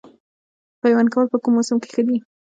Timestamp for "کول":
1.13-1.25